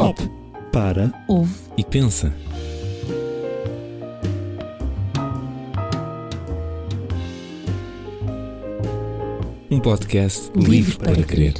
Pop. 0.00 0.18
Para. 0.72 1.12
Ouve 1.28 1.54
e 1.76 1.84
pensa. 1.84 2.34
Um 9.70 9.78
podcast 9.78 10.50
livre 10.56 10.96
para 10.96 11.22
crer. 11.22 11.52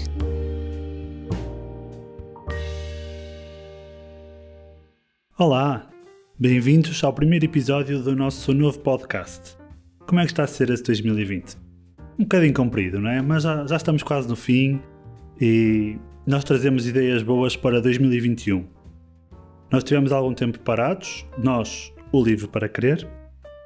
Olá! 5.36 5.90
Bem-vindos 6.38 7.04
ao 7.04 7.12
primeiro 7.12 7.44
episódio 7.44 8.02
do 8.02 8.16
nosso 8.16 8.54
novo 8.54 8.78
podcast. 8.78 9.54
Como 10.06 10.18
é 10.18 10.24
que 10.24 10.32
está 10.32 10.44
a 10.44 10.46
ser 10.46 10.70
esse 10.70 10.84
2020? 10.84 11.58
Um 12.18 12.22
bocadinho 12.22 12.54
comprido, 12.54 12.98
não 13.00 13.10
é? 13.10 13.20
Mas 13.20 13.42
já, 13.42 13.66
já 13.66 13.76
estamos 13.76 14.02
quase 14.02 14.26
no 14.26 14.34
fim 14.34 14.80
e 15.38 15.98
nós 16.26 16.44
trazemos 16.44 16.86
ideias 16.86 17.22
boas 17.22 17.56
para 17.56 17.80
2021. 17.80 18.66
Nós 19.70 19.82
tivemos 19.82 20.12
algum 20.12 20.34
tempo 20.34 20.58
parados, 20.60 21.26
nós, 21.42 21.92
o 22.12 22.22
livro 22.22 22.48
para 22.48 22.68
crer, 22.68 23.08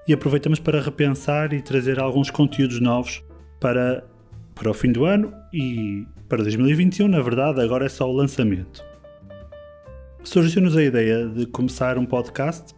e 0.06 0.12
aproveitamos 0.12 0.60
para 0.60 0.80
repensar 0.80 1.52
e 1.52 1.60
trazer 1.60 1.98
alguns 1.98 2.30
conteúdos 2.30 2.80
novos 2.80 3.24
para, 3.59 4.04
para 4.54 4.70
o 4.70 4.74
fim 4.74 4.92
do 4.92 5.04
ano 5.04 5.32
e 5.52 6.06
para 6.28 6.42
2021, 6.42 7.09
na 7.09 7.20
verdade, 7.20 7.60
agora 7.60 7.86
é 7.86 7.88
só 7.88 8.09
o 8.09 8.12
lançamento. 8.12 8.84
Surgiu-nos 10.23 10.76
a 10.76 10.82
ideia 10.82 11.26
de 11.26 11.46
começar 11.46 11.98
um 11.98 12.06
podcast 12.06 12.74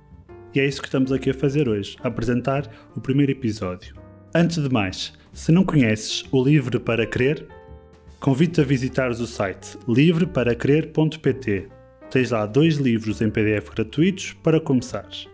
e 0.54 0.60
é 0.60 0.66
isso 0.66 0.80
que 0.80 0.88
estamos 0.88 1.12
aqui 1.12 1.30
a 1.30 1.34
fazer 1.34 1.68
hoje, 1.68 1.96
a 2.02 2.08
apresentar 2.08 2.68
o 2.96 3.00
primeiro 3.00 3.32
episódio. 3.32 3.95
Antes 4.34 4.62
de 4.62 4.70
mais, 4.70 5.12
se 5.32 5.52
não 5.52 5.64
conheces 5.64 6.24
o 6.32 6.42
Livre 6.42 6.78
para 6.78 7.06
Crer, 7.06 7.46
convido-te 8.20 8.60
a 8.60 8.64
visitares 8.64 9.20
o 9.20 9.26
site 9.26 9.78
livreparacrer.pt. 9.88 11.68
Tens 12.10 12.30
lá 12.30 12.46
dois 12.46 12.76
livros 12.76 13.20
em 13.20 13.30
PDF 13.30 13.70
gratuitos 13.74 14.32
para 14.42 14.60
começares. 14.60 15.28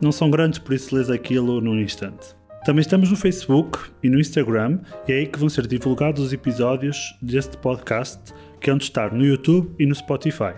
Não 0.00 0.10
são 0.10 0.30
grandes, 0.30 0.58
por 0.58 0.74
isso 0.74 0.94
lês 0.94 1.10
aquilo 1.10 1.60
num 1.60 1.80
instante. 1.80 2.34
Também 2.64 2.80
estamos 2.80 3.10
no 3.10 3.16
Facebook 3.16 3.78
e 4.02 4.08
no 4.08 4.18
Instagram 4.18 4.80
e 5.06 5.12
é 5.12 5.16
aí 5.16 5.26
que 5.26 5.38
vão 5.38 5.50
ser 5.50 5.66
divulgados 5.66 6.22
os 6.22 6.32
episódios 6.32 7.14
deste 7.20 7.58
podcast 7.58 8.32
que 8.58 8.70
hão 8.70 8.78
de 8.78 8.84
estar 8.84 9.12
no 9.12 9.24
YouTube 9.24 9.70
e 9.78 9.84
no 9.84 9.94
Spotify. 9.94 10.54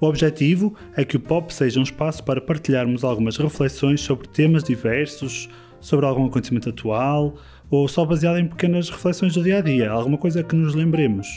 O 0.00 0.06
objetivo 0.06 0.76
é 0.94 1.04
que 1.04 1.16
o 1.16 1.20
Pop 1.20 1.52
seja 1.52 1.80
um 1.80 1.82
espaço 1.82 2.22
para 2.22 2.40
partilharmos 2.40 3.02
algumas 3.02 3.36
reflexões 3.36 4.00
sobre 4.00 4.28
temas 4.28 4.62
diversos, 4.62 5.48
sobre 5.80 6.06
algum 6.06 6.26
acontecimento 6.26 6.70
atual 6.70 7.34
ou 7.70 7.86
só 7.86 8.04
baseado 8.04 8.38
em 8.38 8.46
pequenas 8.46 8.88
reflexões 8.88 9.34
do 9.34 9.42
dia 9.42 9.58
a 9.58 9.60
dia, 9.60 9.90
alguma 9.90 10.16
coisa 10.16 10.42
que 10.42 10.56
nos 10.56 10.74
lembremos. 10.74 11.28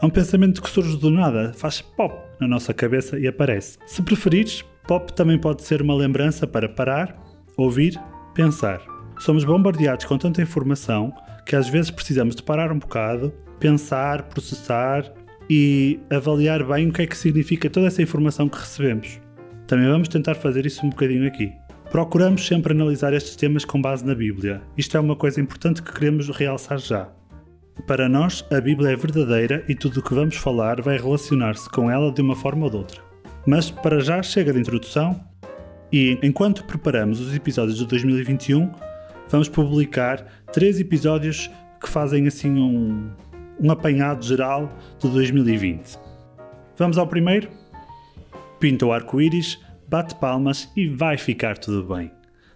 É 0.00 0.06
um 0.06 0.10
pensamento 0.10 0.62
que 0.62 0.70
surge 0.70 0.96
do 0.98 1.10
nada, 1.10 1.52
faz 1.54 1.80
pop 1.80 2.14
na 2.40 2.46
nossa 2.46 2.74
cabeça 2.74 3.18
e 3.18 3.26
aparece. 3.26 3.78
Se 3.86 4.02
preferires, 4.02 4.62
pop 4.86 5.12
também 5.12 5.38
pode 5.38 5.62
ser 5.62 5.80
uma 5.82 5.94
lembrança 5.94 6.46
para 6.46 6.68
parar, 6.68 7.16
ouvir, 7.56 8.00
pensar. 8.34 8.80
Somos 9.18 9.44
bombardeados 9.44 10.04
com 10.04 10.18
tanta 10.18 10.42
informação 10.42 11.12
que 11.46 11.56
às 11.56 11.68
vezes 11.68 11.90
precisamos 11.90 12.34
de 12.34 12.42
parar 12.42 12.72
um 12.72 12.78
bocado, 12.78 13.32
pensar, 13.58 14.24
processar 14.24 15.12
e 15.48 16.00
avaliar 16.10 16.64
bem 16.64 16.88
o 16.88 16.92
que 16.92 17.02
é 17.02 17.06
que 17.06 17.16
significa 17.16 17.70
toda 17.70 17.86
essa 17.86 18.02
informação 18.02 18.48
que 18.48 18.58
recebemos. 18.58 19.20
Também 19.66 19.88
vamos 19.88 20.08
tentar 20.08 20.34
fazer 20.34 20.66
isso 20.66 20.84
um 20.84 20.90
bocadinho 20.90 21.26
aqui. 21.26 21.52
Procuramos 21.94 22.44
sempre 22.44 22.72
analisar 22.72 23.12
estes 23.12 23.36
temas 23.36 23.64
com 23.64 23.80
base 23.80 24.04
na 24.04 24.16
Bíblia. 24.16 24.60
Isto 24.76 24.96
é 24.96 25.00
uma 25.00 25.14
coisa 25.14 25.40
importante 25.40 25.80
que 25.80 25.92
queremos 25.92 26.28
realçar 26.28 26.76
já. 26.76 27.08
Para 27.86 28.08
nós, 28.08 28.44
a 28.50 28.60
Bíblia 28.60 28.90
é 28.90 28.96
verdadeira 28.96 29.64
e 29.68 29.76
tudo 29.76 30.00
o 30.00 30.02
que 30.02 30.12
vamos 30.12 30.34
falar 30.34 30.82
vai 30.82 30.98
relacionar-se 30.98 31.70
com 31.70 31.88
ela 31.88 32.10
de 32.10 32.20
uma 32.20 32.34
forma 32.34 32.64
ou 32.64 32.70
de 32.70 32.76
outra. 32.78 33.00
Mas 33.46 33.70
para 33.70 34.00
já 34.00 34.20
chega 34.24 34.52
de 34.52 34.58
introdução 34.58 35.24
e 35.92 36.18
enquanto 36.20 36.64
preparamos 36.64 37.20
os 37.20 37.32
episódios 37.32 37.78
de 37.78 37.86
2021, 37.86 38.72
vamos 39.28 39.48
publicar 39.48 40.26
três 40.52 40.80
episódios 40.80 41.48
que 41.80 41.88
fazem 41.88 42.26
assim 42.26 42.58
um, 42.58 43.08
um 43.60 43.70
apanhado 43.70 44.24
geral 44.24 44.68
de 44.98 45.08
2020. 45.08 45.96
Vamos 46.76 46.98
ao 46.98 47.06
primeiro? 47.06 47.48
Pinta 48.58 48.84
o 48.84 48.92
arco-íris, 48.92 49.60
bate 49.88 50.14
palmas 50.16 50.70
e 50.76 50.88
vai 50.88 51.16
ficar 51.18 51.58
tudo 51.58 51.94
bem. 51.94 52.10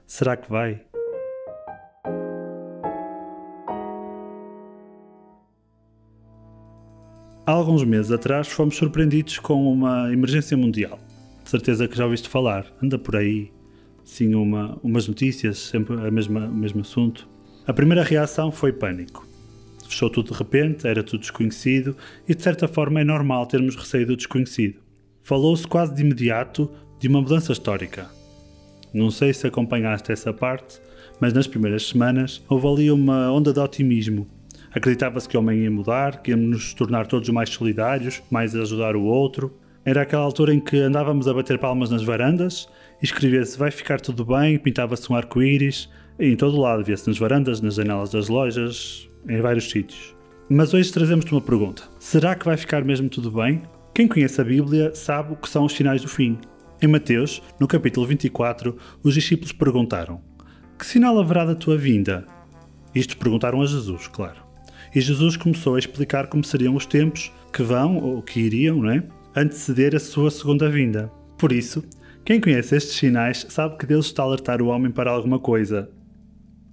Será 0.07 0.37
que 0.37 0.51
vai? 0.51 0.81
Há 7.47 7.53
alguns 7.53 7.83
meses 7.85 8.13
atrás 8.13 8.49
fomos 8.49 8.77
surpreendidos 8.77 9.39
com 9.39 9.73
uma 9.73 10.13
emergência 10.13 10.57
mundial. 10.57 10.99
De 11.45 11.51
certeza 11.51 11.89
que 11.89 11.97
já 11.97 12.05
ouviste 12.05 12.29
falar, 12.29 12.67
anda 12.83 12.99
por 12.99 13.17
aí, 13.17 13.51
sim, 14.05 14.35
uma, 14.35 14.79
umas 14.83 15.09
notícias, 15.09 15.59
sempre 15.59 15.95
a 15.97 16.11
mesma, 16.11 16.47
o 16.47 16.55
mesmo 16.55 16.83
assunto. 16.83 17.27
A 17.67 17.73
primeira 17.73 18.03
reação 18.03 18.53
foi 18.53 18.73
pânico. 18.73 19.27
Fechou 19.89 20.11
tudo 20.11 20.33
de 20.33 20.39
repente, 20.39 20.87
era 20.87 21.03
tudo 21.03 21.21
desconhecido 21.21 21.97
e 22.29 22.35
de 22.35 22.43
certa 22.43 22.69
forma 22.69 23.01
é 23.01 23.05
normal 23.05 23.47
termos 23.47 23.75
receio 23.77 24.07
do 24.07 24.17
desconhecido. 24.17 24.81
Falou-se 25.23 25.67
quase 25.67 25.95
de 25.95 26.03
imediato 26.03 26.71
de 26.99 27.09
uma 27.09 27.21
mudança 27.21 27.53
histórica. 27.53 28.09
Não 28.93 29.11
sei 29.11 29.33
se 29.33 29.47
acompanhaste 29.47 30.11
essa 30.13 30.33
parte, 30.33 30.81
mas 31.21 31.33
nas 31.33 31.47
primeiras 31.47 31.87
semanas 31.87 32.43
houve 32.49 32.67
ali 32.67 32.91
uma 32.91 33.31
onda 33.31 33.53
de 33.53 33.61
otimismo. 33.61 34.27
Acreditava-se 34.73 35.29
que 35.29 35.37
o 35.37 35.41
homem 35.41 35.61
ia 35.61 35.71
mudar, 35.71 36.23
que 36.23 36.31
íamos 36.31 36.49
nos 36.49 36.75
tornar 36.75 37.07
todos 37.07 37.29
mais 37.31 37.51
solidários, 37.51 38.23
mais 38.31 38.55
a 38.55 38.61
ajudar 38.61 38.97
o 38.97 39.03
outro. 39.03 39.55
Era 39.85 40.03
aquela 40.03 40.23
altura 40.23 40.53
em 40.53 40.61
que 40.61 40.79
andávamos 40.79 41.27
a 41.27 41.35
bater 41.35 41.59
palmas 41.59 41.91
nas 41.91 42.03
varandas 42.03 42.69
e 43.01 43.05
escrevia-se 43.05 43.59
vai 43.59 43.71
ficar 43.71 44.01
tudo 44.01 44.25
bem, 44.25 44.59
pintava-se 44.59 45.11
um 45.11 45.17
arco-íris, 45.17 45.89
em 46.19 46.37
todo 46.37 46.61
lado, 46.61 46.85
via-se 46.85 47.07
nas 47.07 47.19
varandas, 47.19 47.61
nas 47.61 47.77
janelas 47.77 48.11
das 48.11 48.29
lojas, 48.29 49.09
em 49.29 49.41
vários 49.41 49.71
sítios. 49.71 50.15
Mas 50.51 50.75
hoje 50.75 50.93
trazemos-te 50.93 51.33
uma 51.33 51.41
pergunta: 51.41 51.85
será 51.99 52.35
que 52.35 52.45
vai 52.45 52.57
ficar 52.57 52.85
mesmo 52.85 53.09
tudo 53.09 53.31
bem? 53.31 53.63
Quem 53.95 54.09
conhece 54.09 54.41
a 54.41 54.45
Bíblia 54.45 54.95
sabe 54.95 55.33
o 55.33 55.37
que 55.37 55.49
são 55.49 55.65
os 55.65 55.73
sinais 55.73 56.03
do 56.03 56.09
fim. 56.09 56.39
Em 56.81 56.87
Mateus, 56.87 57.43
no 57.59 57.67
capítulo 57.67 58.07
24, 58.07 58.77
os 59.03 59.13
discípulos 59.13 59.51
perguntaram: 59.51 60.21
Que 60.79 60.87
sinal 60.87 61.19
haverá 61.19 61.45
da 61.45 61.57
tua 61.57 61.77
vinda? 61.77 62.25
Isto 62.95 63.17
perguntaram 63.17 63.61
a 63.61 63.67
Jesus, 63.67 64.07
claro. 64.07 64.41
E 64.95 65.01
Jesus 65.01 65.37
começou 65.37 65.75
a 65.75 65.79
explicar 65.81 66.29
como 66.29 66.45
seriam 66.45 66.77
os 66.77 66.87
tempos 66.87 67.33
que 67.53 67.65
vão, 67.65 67.97
ou 67.97 68.23
que 68.23 68.39
iriam, 68.39 68.81
não 68.81 68.91
é? 68.91 69.03
Anteceder 69.35 69.97
a 69.97 69.99
sua 69.99 70.31
segunda 70.31 70.71
vinda. 70.71 71.11
Por 71.37 71.51
isso, 71.51 71.83
quem 72.25 72.41
conhece 72.41 72.77
estes 72.77 72.95
sinais 72.95 73.45
sabe 73.49 73.77
que 73.77 73.87
Deus 73.87 74.07
está 74.07 74.23
a 74.23 74.27
alertar 74.27 74.63
o 74.63 74.69
homem 74.69 74.93
para 74.93 75.11
alguma 75.11 75.41
coisa. 75.41 75.91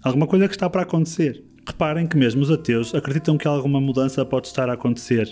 Alguma 0.04 0.28
coisa 0.28 0.48
que 0.48 0.54
está 0.54 0.70
para 0.70 0.84
acontecer. 0.84 1.44
Reparem 1.68 2.06
que 2.06 2.16
mesmo 2.16 2.44
os 2.44 2.52
ateus 2.52 2.94
acreditam 2.94 3.40
que 3.40 3.48
alguma 3.48 3.82
mudança 3.82 4.24
pode 4.24 4.46
estar 4.46 4.70
a 4.70 4.74
acontecer 4.74 5.28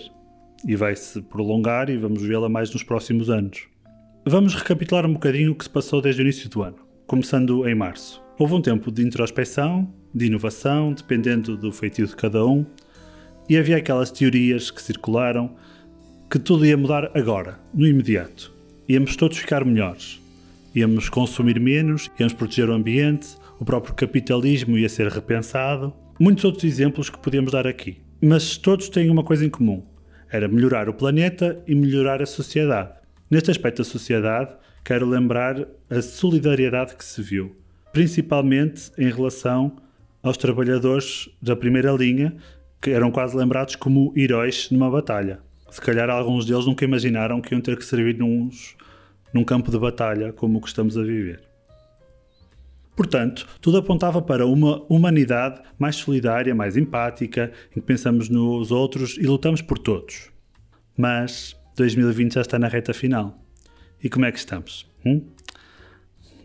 e 0.67 0.75
vai 0.75 0.95
se 0.95 1.21
prolongar 1.21 1.91
e 1.91 1.97
vamos 1.97 2.23
vê-la 2.23 2.49
mais 2.49 2.73
nos 2.73 2.81
próximos 2.81 3.29
anos. 3.29 3.72
Vamos 4.25 4.55
recapitular 4.55 5.05
um 5.05 5.11
bocadinho 5.11 5.51
o 5.51 5.55
que 5.55 5.65
se 5.65 5.69
passou 5.69 6.01
desde 6.01 6.21
o 6.21 6.23
início 6.23 6.49
do 6.49 6.63
ano, 6.63 6.77
começando 7.05 7.67
em 7.67 7.75
março. 7.75 8.23
Houve 8.39 8.53
um 8.53 8.61
tempo 8.61 8.89
de 8.89 9.05
introspecção, 9.05 9.93
de 10.15 10.27
inovação, 10.27 10.93
dependendo 10.93 11.57
do 11.57 11.73
feitio 11.73 12.07
de 12.07 12.15
cada 12.15 12.45
um, 12.45 12.65
e 13.49 13.57
havia 13.57 13.75
aquelas 13.75 14.11
teorias 14.11 14.71
que 14.71 14.81
circularam 14.81 15.53
que 16.31 16.39
tudo 16.39 16.65
ia 16.65 16.77
mudar 16.77 17.11
agora, 17.13 17.59
no 17.73 17.85
imediato. 17.85 18.53
Íamos 18.87 19.17
todos 19.17 19.37
ficar 19.37 19.65
melhores. 19.65 20.21
Íamos 20.73 21.09
consumir 21.09 21.59
menos, 21.59 22.09
íamos 22.17 22.33
proteger 22.33 22.69
o 22.69 22.73
ambiente, 22.73 23.27
o 23.59 23.65
próprio 23.65 23.93
capitalismo 23.93 24.77
ia 24.77 24.87
ser 24.87 25.09
repensado. 25.09 25.93
Muitos 26.17 26.45
outros 26.45 26.63
exemplos 26.63 27.09
que 27.09 27.19
podíamos 27.19 27.51
dar 27.51 27.67
aqui. 27.67 27.97
Mas 28.21 28.55
todos 28.55 28.87
têm 28.87 29.09
uma 29.09 29.25
coisa 29.25 29.45
em 29.45 29.49
comum: 29.49 29.83
era 30.31 30.47
melhorar 30.47 30.87
o 30.87 30.93
planeta 30.93 31.61
e 31.67 31.75
melhorar 31.75 32.21
a 32.21 32.25
sociedade. 32.25 33.02
Neste 33.33 33.49
aspecto 33.49 33.79
da 33.79 33.83
sociedade, 33.83 34.53
quero 34.85 35.09
lembrar 35.09 35.67
a 35.89 36.01
solidariedade 36.03 36.95
que 36.95 37.03
se 37.03 37.19
viu, 37.19 37.55
principalmente 37.91 38.91
em 38.95 39.09
relação 39.09 39.75
aos 40.21 40.37
trabalhadores 40.37 41.27
da 41.41 41.55
primeira 41.55 41.91
linha, 41.93 42.37
que 42.79 42.91
eram 42.91 43.09
quase 43.09 43.35
lembrados 43.35 43.75
como 43.75 44.13
heróis 44.15 44.69
numa 44.69 44.87
batalha. 44.87 45.39
Se 45.71 45.81
calhar 45.81 46.11
alguns 46.11 46.45
deles 46.45 46.67
nunca 46.67 46.85
imaginaram 46.85 47.41
que 47.41 47.55
iam 47.55 47.59
ter 47.59 47.75
que 47.75 47.83
servir 47.83 48.19
nos, 48.19 48.75
num 49.33 49.43
campo 49.43 49.71
de 49.71 49.79
batalha 49.79 50.31
como 50.31 50.59
o 50.59 50.61
que 50.61 50.67
estamos 50.67 50.95
a 50.95 51.01
viver. 51.01 51.41
Portanto, 52.95 53.47
tudo 53.59 53.79
apontava 53.79 54.21
para 54.21 54.45
uma 54.45 54.83
humanidade 54.87 55.59
mais 55.79 55.95
solidária, 55.95 56.53
mais 56.53 56.77
empática, 56.77 57.51
em 57.71 57.79
que 57.79 57.87
pensamos 57.87 58.29
nos 58.29 58.71
outros 58.71 59.17
e 59.17 59.23
lutamos 59.23 59.63
por 59.63 59.79
todos. 59.79 60.29
Mas 60.95 61.55
2020 61.75 62.33
já 62.33 62.41
está 62.41 62.59
na 62.59 62.67
reta 62.67 62.93
final. 62.93 63.37
E 64.03 64.09
como 64.09 64.25
é 64.25 64.31
que 64.31 64.39
estamos? 64.39 64.89
Hum? 65.05 65.21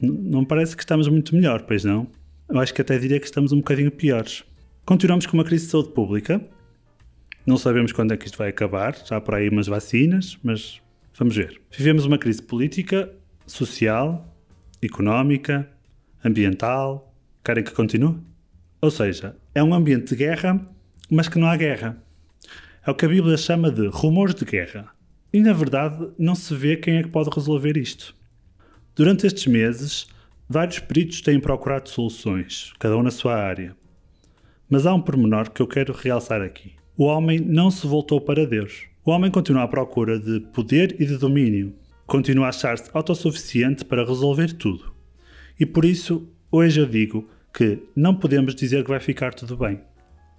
Não 0.00 0.44
parece 0.44 0.76
que 0.76 0.82
estamos 0.82 1.08
muito 1.08 1.34
melhor, 1.34 1.62
pois 1.62 1.84
não? 1.84 2.06
Eu 2.48 2.58
acho 2.58 2.72
que 2.72 2.80
até 2.80 2.98
diria 2.98 3.18
que 3.18 3.26
estamos 3.26 3.52
um 3.52 3.58
bocadinho 3.58 3.90
piores. 3.90 4.44
Continuamos 4.84 5.26
com 5.26 5.36
uma 5.36 5.44
crise 5.44 5.66
de 5.66 5.70
saúde 5.72 5.90
pública. 5.90 6.40
Não 7.46 7.56
sabemos 7.56 7.92
quando 7.92 8.12
é 8.12 8.16
que 8.16 8.26
isto 8.26 8.38
vai 8.38 8.48
acabar. 8.48 8.96
Já 9.04 9.16
há 9.16 9.20
por 9.20 9.34
aí 9.34 9.48
umas 9.48 9.66
vacinas, 9.66 10.38
mas 10.42 10.80
Vamos 11.18 11.34
ver. 11.34 11.60
Vivemos 11.76 12.04
uma 12.04 12.16
crise 12.16 12.40
política, 12.40 13.12
social, 13.44 14.32
económica, 14.80 15.68
ambiental. 16.24 17.12
Querem 17.44 17.64
que 17.64 17.72
continue? 17.72 18.18
Ou 18.80 18.88
seja, 18.88 19.34
é 19.52 19.60
um 19.60 19.74
ambiente 19.74 20.10
de 20.10 20.16
guerra, 20.16 20.64
mas 21.10 21.28
que 21.28 21.36
não 21.36 21.48
há 21.48 21.56
guerra. 21.56 22.00
É 22.86 22.90
o 22.92 22.94
que 22.94 23.04
a 23.04 23.08
Bíblia 23.08 23.36
chama 23.36 23.68
de 23.68 23.88
rumores 23.88 24.32
de 24.36 24.44
guerra. 24.44 24.88
E 25.32 25.40
na 25.40 25.52
verdade 25.52 26.08
não 26.18 26.34
se 26.34 26.54
vê 26.54 26.76
quem 26.76 26.96
é 26.96 27.02
que 27.02 27.10
pode 27.10 27.30
resolver 27.30 27.76
isto. 27.76 28.14
Durante 28.94 29.26
estes 29.26 29.46
meses, 29.46 30.06
vários 30.48 30.78
peritos 30.78 31.20
têm 31.20 31.38
procurado 31.38 31.88
soluções, 31.88 32.72
cada 32.78 32.96
um 32.96 33.02
na 33.02 33.10
sua 33.10 33.36
área. 33.36 33.76
Mas 34.68 34.86
há 34.86 34.94
um 34.94 35.00
pormenor 35.00 35.50
que 35.50 35.60
eu 35.60 35.66
quero 35.66 35.92
realçar 35.92 36.40
aqui. 36.40 36.72
O 36.96 37.04
homem 37.04 37.38
não 37.38 37.70
se 37.70 37.86
voltou 37.86 38.20
para 38.20 38.46
Deus. 38.46 38.84
O 39.04 39.10
homem 39.10 39.30
continua 39.30 39.62
à 39.62 39.68
procura 39.68 40.18
de 40.18 40.40
poder 40.52 40.96
e 41.00 41.06
de 41.06 41.16
domínio. 41.16 41.74
Continua 42.06 42.46
a 42.46 42.48
achar-se 42.48 42.90
autossuficiente 42.92 43.84
para 43.84 44.04
resolver 44.04 44.52
tudo. 44.54 44.92
E 45.60 45.64
por 45.64 45.84
isso, 45.84 46.28
hoje 46.50 46.80
eu 46.80 46.86
digo 46.86 47.28
que 47.52 47.82
não 47.94 48.14
podemos 48.14 48.54
dizer 48.54 48.82
que 48.82 48.90
vai 48.90 49.00
ficar 49.00 49.34
tudo 49.34 49.56
bem. 49.56 49.80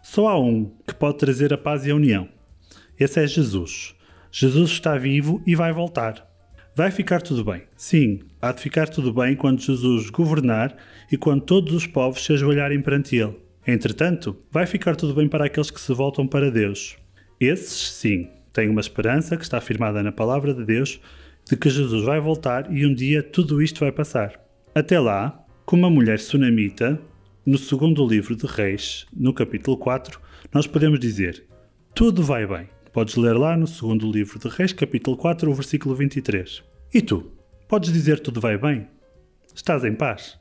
Só 0.01 0.27
há 0.27 0.39
um 0.39 0.71
que 0.87 0.93
pode 0.93 1.17
trazer 1.17 1.53
a 1.53 1.57
paz 1.57 1.85
e 1.85 1.91
a 1.91 1.95
união. 1.95 2.27
Esse 2.99 3.23
é 3.23 3.27
Jesus. 3.27 3.95
Jesus 4.31 4.71
está 4.71 4.97
vivo 4.97 5.41
e 5.45 5.55
vai 5.55 5.73
voltar. 5.73 6.27
Vai 6.75 6.91
ficar 6.91 7.21
tudo 7.21 7.43
bem. 7.43 7.63
Sim, 7.75 8.19
há 8.41 8.51
de 8.51 8.61
ficar 8.61 8.87
tudo 8.87 9.11
bem 9.11 9.35
quando 9.35 9.61
Jesus 9.61 10.09
governar 10.09 10.75
e 11.11 11.17
quando 11.17 11.41
todos 11.41 11.73
os 11.73 11.87
povos 11.87 12.23
se 12.23 12.33
ajoelharem 12.33 12.81
perante 12.81 13.15
Ele. 13.15 13.35
Entretanto, 13.65 14.37
vai 14.51 14.65
ficar 14.65 14.95
tudo 14.95 15.13
bem 15.13 15.27
para 15.27 15.45
aqueles 15.45 15.71
que 15.71 15.81
se 15.81 15.93
voltam 15.93 16.27
para 16.27 16.51
Deus. 16.51 16.95
Esses, 17.39 17.91
sim, 17.91 18.29
têm 18.53 18.69
uma 18.69 18.81
esperança 18.81 19.35
que 19.35 19.43
está 19.43 19.57
afirmada 19.57 20.01
na 20.03 20.11
palavra 20.11 20.53
de 20.53 20.63
Deus 20.63 20.99
de 21.49 21.57
que 21.57 21.69
Jesus 21.69 22.03
vai 22.03 22.19
voltar 22.19 22.71
e 22.71 22.85
um 22.85 22.93
dia 22.93 23.23
tudo 23.23 23.61
isto 23.61 23.79
vai 23.79 23.91
passar. 23.91 24.39
Até 24.73 24.99
lá, 24.99 25.43
como 25.65 25.85
a 25.85 25.89
mulher 25.89 26.19
sunamita, 26.19 26.99
no 27.45 27.57
segundo 27.57 28.07
livro 28.07 28.35
de 28.35 28.45
Reis, 28.45 29.05
no 29.11 29.33
capítulo 29.33 29.75
4, 29.77 30.19
nós 30.53 30.67
podemos 30.67 30.99
dizer: 30.99 31.43
Tudo 31.93 32.23
vai 32.23 32.45
bem. 32.45 32.69
Podes 32.91 33.15
ler 33.15 33.37
lá 33.37 33.55
no 33.55 33.67
segundo 33.67 34.11
livro 34.11 34.39
de 34.39 34.47
Reis, 34.47 34.73
capítulo 34.73 35.15
4, 35.15 35.51
o 35.51 35.53
versículo 35.53 35.93
23. 35.93 36.63
E 36.91 37.01
tu? 37.01 37.31
Podes 37.67 37.93
dizer 37.93 38.19
tudo 38.19 38.41
vai 38.41 38.57
bem? 38.57 38.87
Estás 39.53 39.83
em 39.83 39.93
paz? 39.93 40.39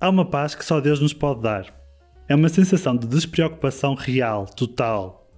Há 0.00 0.08
uma 0.08 0.24
paz 0.24 0.54
que 0.54 0.64
só 0.64 0.80
Deus 0.80 0.98
nos 0.98 1.12
pode 1.12 1.42
dar. 1.42 1.78
É 2.26 2.34
uma 2.34 2.48
sensação 2.48 2.96
de 2.96 3.06
despreocupação 3.06 3.94
real, 3.94 4.46
total. 4.46 5.30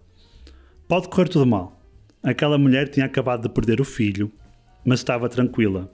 Pode 0.86 1.08
correr 1.08 1.28
tudo 1.28 1.44
mal. 1.44 1.80
Aquela 2.22 2.56
mulher 2.56 2.88
tinha 2.88 3.06
acabado 3.06 3.42
de 3.42 3.48
perder 3.48 3.80
o 3.80 3.84
filho, 3.84 4.30
mas 4.84 5.00
estava 5.00 5.28
tranquila. 5.28 5.92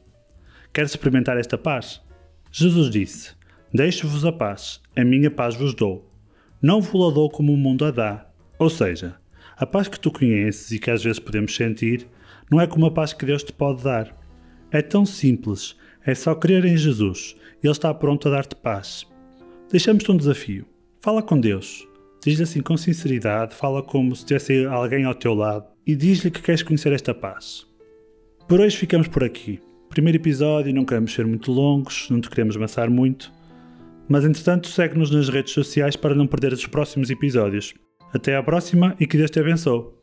Queres 0.71 0.91
experimentar 0.91 1.39
esta 1.39 1.57
paz? 1.57 2.03
Jesus 2.51 2.91
disse: 2.91 3.33
Deixo-vos 3.73 4.27
a 4.27 4.33
paz, 4.33 4.83
a 4.95 5.03
minha 5.03 5.31
paz 5.31 5.55
vos 5.55 5.73
dou. 5.75 6.13
Não 6.61 6.83
vos 6.83 7.11
a 7.11 7.15
dou 7.15 7.31
como 7.31 7.55
o 7.55 7.57
mundo 7.57 7.87
a 7.87 7.91
dá. 7.91 8.27
Ou 8.59 8.69
seja, 8.69 9.17
a 9.63 9.67
paz 9.67 9.87
que 9.87 10.01
tu 10.01 10.11
conheces 10.11 10.73
e 10.73 10.79
que 10.81 10.91
às 10.91 11.05
vezes 11.05 11.21
podemos 11.21 11.55
sentir 11.55 12.09
não 12.51 12.61
é 12.61 12.67
como 12.67 12.85
a 12.85 12.91
paz 12.91 13.13
que 13.13 13.25
Deus 13.25 13.45
te 13.45 13.53
pode 13.53 13.85
dar. 13.85 14.13
É 14.73 14.83
tão 14.83 15.07
simples, 15.07 15.77
é 16.05 16.17
só 16.17 16.35
crer 16.35 16.65
em 16.65 16.77
Jesus, 16.77 17.37
Ele 17.63 17.71
está 17.71 17.95
pronto 17.95 18.27
a 18.27 18.33
dar-te 18.33 18.57
paz. 18.57 19.07
Deixamos-te 19.71 20.11
um 20.11 20.17
desafio. 20.17 20.67
Fala 21.01 21.23
com 21.23 21.39
Deus. 21.39 21.87
Diz-lhe 22.25 22.43
assim 22.43 22.61
com 22.61 22.77
sinceridade, 22.77 23.55
fala 23.55 23.85
como 23.85 24.17
se 24.17 24.27
tivesse 24.27 24.67
alguém 24.67 25.05
ao 25.05 25.15
teu 25.15 25.33
lado 25.33 25.67
e 25.87 25.95
diz-lhe 25.95 26.33
que 26.33 26.43
queres 26.43 26.65
conhecer 26.65 26.93
esta 26.93 27.15
paz. 27.15 27.65
Por 28.49 28.61
hoje 28.61 28.77
ficamos 28.77 29.07
por 29.07 29.23
aqui. 29.23 29.61
Primeiro 29.89 30.19
episódio, 30.19 30.75
não 30.75 30.85
queremos 30.85 31.15
ser 31.15 31.25
muito 31.25 31.53
longos, 31.53 32.11
não 32.11 32.21
te 32.21 32.29
queremos 32.29 32.57
amassar 32.57 32.91
muito. 32.91 33.33
Mas 34.09 34.25
entretanto, 34.25 34.67
segue-nos 34.67 35.13
nas 35.13 35.29
redes 35.29 35.53
sociais 35.53 35.95
para 35.95 36.17
não 36.17 36.27
perder 36.27 36.53
os 36.53 36.67
próximos 36.67 37.11
episódios. 37.11 37.73
Até 38.13 38.37
à 38.37 38.43
próxima 38.43 38.95
e 39.01 39.07
que 39.07 39.17
Deus 39.17 39.31
te 39.31 39.41
abençoe. 39.41 40.02